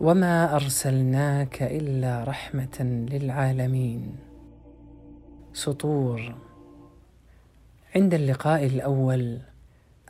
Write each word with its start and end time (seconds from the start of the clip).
وما 0.00 0.56
ارسلناك 0.56 1.62
الا 1.62 2.24
رحمه 2.24 3.06
للعالمين. 3.12 4.16
سطور. 5.52 6.34
عند 7.94 8.14
اللقاء 8.14 8.66
الأول 8.66 9.40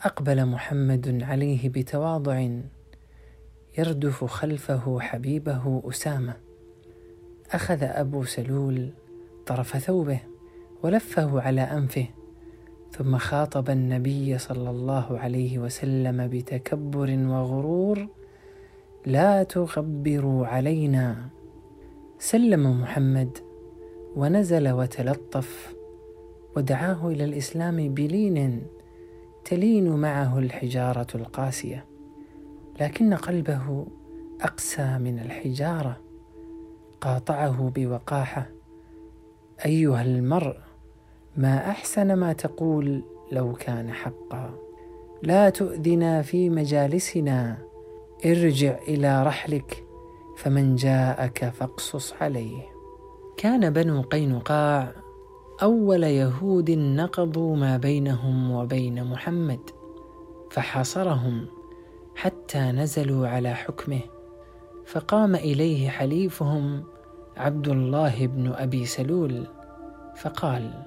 اقبل 0.04 0.46
محمد 0.46 1.22
عليه 1.22 1.68
بتواضع. 1.68 2.48
يردف 3.78 4.24
خلفه 4.24 5.00
حبيبه 5.00 5.82
اسامه. 5.84 6.34
اخذ 7.50 7.82
ابو 7.82 8.24
سلول 8.24 8.90
طرف 9.46 9.76
ثوبه 9.76 10.20
ولفه 10.82 11.40
على 11.40 11.60
انفه. 11.60 12.06
ثم 12.92 13.18
خاطب 13.18 13.70
النبي 13.70 14.38
صلى 14.38 14.70
الله 14.70 15.18
عليه 15.18 15.58
وسلم 15.58 16.28
بتكبر 16.28 17.10
وغرور. 17.10 18.08
لا 19.06 19.42
تغبروا 19.42 20.46
علينا. 20.46 21.16
سلم 22.18 22.80
محمد 22.80 23.38
ونزل 24.16 24.68
وتلطف 24.68 25.74
ودعاه 26.56 27.08
إلى 27.08 27.24
الإسلام 27.24 27.94
بلين 27.94 28.62
تلين 29.44 29.96
معه 29.96 30.38
الحجارة 30.38 31.06
القاسية. 31.14 31.84
لكن 32.80 33.14
قلبه 33.14 33.86
أقسى 34.40 34.98
من 34.98 35.18
الحجارة 35.18 36.00
قاطعه 37.00 37.72
بوقاحة. 37.74 38.46
أيها 39.64 40.02
المرء 40.02 40.56
ما 41.36 41.56
أحسن 41.70 42.14
ما 42.14 42.32
تقول 42.32 43.02
لو 43.32 43.52
كان 43.52 43.92
حقا. 43.92 44.54
لا 45.22 45.50
تؤذنا 45.50 46.22
في 46.22 46.50
مجالسنا. 46.50 47.71
ارجع 48.26 48.78
إلى 48.88 49.22
رحلك 49.22 49.84
فمن 50.36 50.76
جاءك 50.76 51.44
فاقصص 51.44 52.14
عليه. 52.20 52.62
كان 53.36 53.70
بنو 53.70 54.02
قينقاع 54.02 54.92
أول 55.62 56.02
يهود 56.02 56.70
نقضوا 56.70 57.56
ما 57.56 57.76
بينهم 57.76 58.50
وبين 58.50 59.04
محمد 59.04 59.60
فحاصرهم 60.50 61.46
حتى 62.16 62.58
نزلوا 62.58 63.28
على 63.28 63.54
حكمه. 63.54 64.00
فقام 64.86 65.34
إليه 65.34 65.88
حليفهم 65.88 66.84
عبد 67.36 67.68
الله 67.68 68.26
بن 68.26 68.52
أبي 68.52 68.86
سلول 68.86 69.46
فقال 70.16 70.84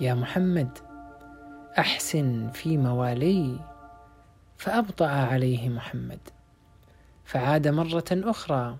يا 0.00 0.14
محمد 0.14 0.78
أحسن 1.78 2.50
في 2.50 2.76
موالي. 2.76 3.60
فأبطأ 4.56 5.06
عليه 5.06 5.68
محمد. 5.68 6.33
فعاد 7.24 7.68
مرة 7.68 8.04
أخرى 8.12 8.76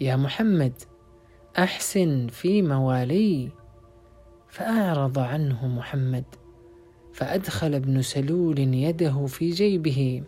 يا 0.00 0.16
محمد 0.16 0.72
أحسن 1.58 2.26
في 2.26 2.62
موالي. 2.62 3.50
فأعرض 4.48 5.18
عنه 5.18 5.66
محمد 5.66 6.24
فأدخل 7.12 7.74
ابن 7.74 8.02
سلول 8.02 8.58
يده 8.58 9.26
في 9.26 9.50
جيبه 9.50 10.22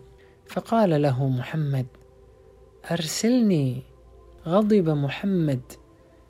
فقال 0.47 1.01
له 1.01 1.29
محمد 1.29 1.85
أرسلني. 2.91 3.83
غضب 4.47 4.89
محمد 4.89 5.61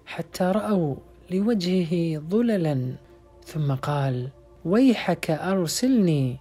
حتى 0.06 0.44
رأوا 0.44 0.96
لوجهه 1.32 2.20
ظللا 2.20 2.96
ثم 3.46 3.74
قال 3.76 4.30
ويحك 4.66 5.32
أرسلني. 5.32 6.38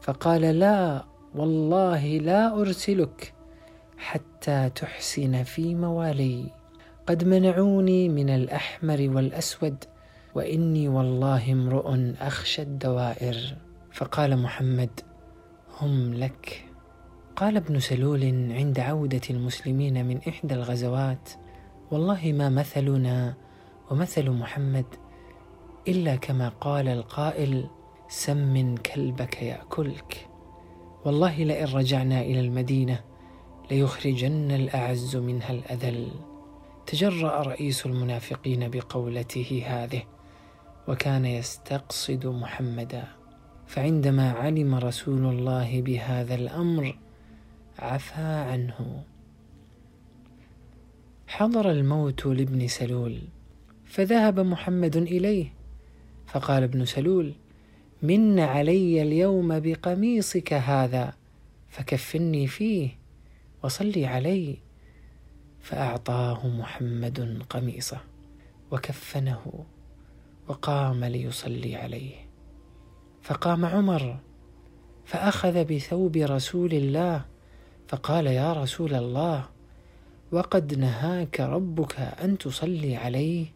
فقال 0.00 0.40
لا 0.40 1.04
والله 1.34 2.18
لا 2.18 2.60
أرسلك. 2.60 3.34
حتى 3.98 4.70
تحسن 4.70 5.42
في 5.42 5.74
موالي. 5.74 6.50
قد 7.06 7.24
منعوني 7.24 8.08
من 8.08 8.30
الأحمر 8.30 9.10
والأسود 9.14 9.84
وإني 10.34 10.88
والله 10.88 11.52
امرؤ 11.52 12.14
أخشى 12.20 12.62
الدوائر. 12.62 13.56
فقال 13.92 14.42
محمد 14.42 15.00
هم 15.80 16.14
لك. 16.14 16.64
قال 17.36 17.56
ابن 17.56 17.80
سلول 17.80 18.52
عند 18.52 18.80
عودة 18.80 19.20
المسلمين 19.30 20.06
من 20.06 20.20
إحدى 20.28 20.54
الغزوات 20.54 21.28
والله 21.90 22.32
ما 22.32 22.48
مثلنا 22.48 23.34
ومثل 23.90 24.30
محمد 24.30 24.84
إلا 25.88 26.16
كما 26.16 26.48
قال 26.48 26.88
القائل 26.88 27.66
سمن 28.08 28.76
كلبك 28.76 29.42
يأكلك. 29.42 30.28
والله 31.04 31.44
لئن 31.44 31.74
رجعنا 31.74 32.20
إلى 32.20 32.40
المدينة 32.40 33.00
ليخرجن 33.70 34.50
الأعز 34.50 35.16
منها 35.16 35.50
الأذل. 35.50 36.08
تجرأ 36.86 37.42
رئيس 37.42 37.86
المنافقين 37.86 38.68
بقولته 38.68 39.64
هذه 39.66 40.02
وكان 40.88 41.24
يستقصد 41.24 42.26
محمدا. 42.26 43.04
فعندما 43.66 44.30
علم 44.30 44.74
رسول 44.74 45.26
الله 45.26 45.80
بهذا 45.80 46.34
الأمر 46.34 46.98
عفى 47.78 48.20
عنه. 48.22 49.04
حضر 51.26 51.70
الموت 51.70 52.26
لابن 52.26 52.68
سلول 52.68 53.18
فذهب 53.84 54.40
محمد 54.40 54.96
إليه. 54.96 55.54
فقال 56.26 56.62
ابن 56.62 56.84
سلول 56.84 57.34
من 58.02 58.40
علي 58.40 59.02
اليوم 59.02 59.60
بقميصك 59.60 60.52
هذا 60.52 61.14
فكفني 61.68 62.46
فيه. 62.46 63.03
وصلي 63.64 64.06
علي 64.06 64.58
فأعطاه 65.60 66.46
محمد 66.48 67.42
قميصه 67.50 68.00
وكفنه 68.70 69.64
وقام 70.48 71.04
ليصلي 71.04 71.76
عليه. 71.76 72.14
فقام 73.22 73.64
عمر 73.64 74.18
فأخذ 75.04 75.64
بثوب 75.64 76.16
رسول 76.16 76.72
الله 76.72 77.24
فقال 77.88 78.26
يا 78.26 78.52
رسول 78.52 78.94
الله 78.94 79.48
وقد 80.32 80.74
نهاك 80.78 81.40
ربك 81.40 82.00
أن 82.00 82.38
تصلي 82.38 82.96
عليه؟ 82.96 83.46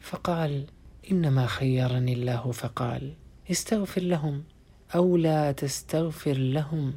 فقال 0.00 0.66
إنما 1.10 1.46
خيرني 1.46 2.12
الله. 2.12 2.50
فقال 2.52 3.12
استغفر 3.50 4.02
لهم 4.02 4.44
أو 4.94 5.16
لا 5.16 5.52
تستغفر 5.52 6.38
لهم. 6.38 6.94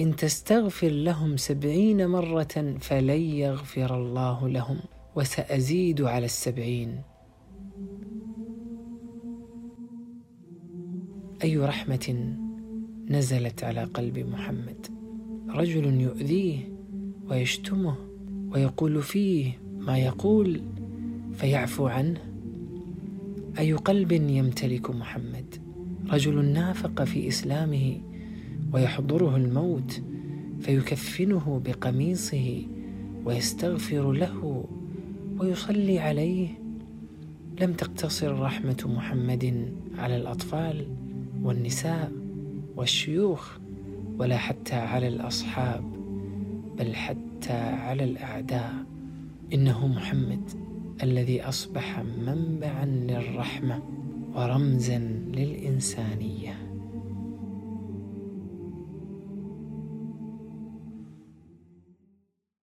إن 0.00 0.16
تستغفر 0.16 0.88
لهم 0.88 1.36
سبعين 1.36 2.06
مرة 2.06 2.76
فلن 2.80 3.20
يغفر 3.20 3.96
الله 3.96 4.48
لهم 4.48 4.78
وسأزيد 5.16 6.02
على 6.02 6.24
السبعين. 6.24 7.02
أي 11.44 11.58
رحمة 11.58 12.34
نزلت 13.10 13.64
على 13.64 13.84
قلب 13.84 14.18
محمد؟ 14.18 14.86
رجل 15.48 16.00
يؤذيه 16.00 16.72
ويشتمه 17.30 17.96
ويقول 18.52 19.02
فيه 19.02 19.58
ما 19.78 19.98
يقول 19.98 20.62
فيعفو 21.34 21.86
عنه. 21.86 22.20
أي 23.58 23.72
قلب 23.72 24.12
يمتلك 24.12 24.90
محمد؟ 24.90 25.54
رجل 26.10 26.44
نافق 26.44 27.04
في 27.04 27.28
إسلامه 27.28 28.00
ويحضره 28.72 29.36
الموت 29.36 30.02
فيكفنه 30.60 31.62
بقميصه 31.64 32.62
ويستغفر 33.24 34.12
له 34.12 34.64
ويصلي 35.38 35.98
عليه. 35.98 36.48
لم 37.60 37.72
تقتصر 37.72 38.40
رحمة 38.40 38.84
محمد 38.84 39.72
على 39.98 40.16
الأطفال 40.16 40.86
والنساء 41.42 42.12
والشيوخ 42.76 43.58
ولا 44.18 44.36
حتى 44.36 44.74
على 44.74 45.08
الأصحاب 45.08 45.84
بل 46.78 46.94
حتى 46.94 47.52
على 47.52 48.04
الأعداء. 48.04 48.74
إنه 49.54 49.86
محمد 49.86 50.50
الذي 51.02 51.42
أصبح 51.42 52.02
منبعا 52.26 52.84
للرحمة 52.84 53.82
ورمزا 54.34 54.98
للإنسانية. 55.34 56.67